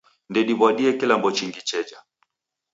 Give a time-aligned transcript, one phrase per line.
[0.31, 1.97] Ndediw'adie kilambo chingi cheja.